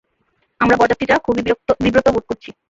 আমরা 0.61 0.75
বরযাত্রীরা 0.77 1.15
খুবই 1.17 1.41
বিব্রত 1.79 2.07
বোধ 2.07 2.25
করছি। 2.29 2.49